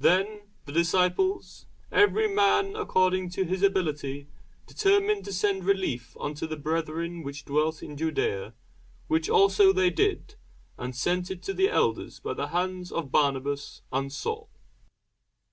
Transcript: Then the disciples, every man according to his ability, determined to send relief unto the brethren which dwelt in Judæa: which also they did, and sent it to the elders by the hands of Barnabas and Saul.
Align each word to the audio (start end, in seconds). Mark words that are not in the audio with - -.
Then 0.00 0.48
the 0.64 0.72
disciples, 0.72 1.66
every 1.92 2.26
man 2.26 2.74
according 2.74 3.30
to 3.34 3.44
his 3.44 3.62
ability, 3.62 4.26
determined 4.66 5.24
to 5.26 5.32
send 5.32 5.62
relief 5.64 6.16
unto 6.18 6.48
the 6.48 6.56
brethren 6.56 7.22
which 7.22 7.44
dwelt 7.44 7.80
in 7.80 7.94
Judæa: 7.96 8.54
which 9.06 9.28
also 9.30 9.72
they 9.72 9.88
did, 9.90 10.34
and 10.76 10.96
sent 10.96 11.30
it 11.30 11.40
to 11.44 11.54
the 11.54 11.68
elders 11.68 12.18
by 12.18 12.34
the 12.34 12.48
hands 12.48 12.90
of 12.90 13.12
Barnabas 13.12 13.82
and 13.92 14.12
Saul. 14.12 14.50